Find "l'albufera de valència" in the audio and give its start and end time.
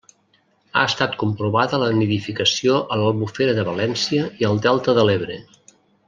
3.01-4.23